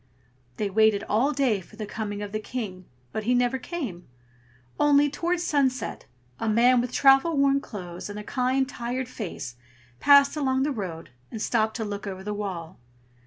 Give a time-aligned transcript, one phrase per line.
[0.57, 4.07] They waited all day for the coming of the King, but he never came;
[4.79, 6.07] only, towards sunset,
[6.39, 9.57] a man with travel worn clothes, and a kind, tired face
[9.99, 12.79] passed along the road, and stopped to look over the wall.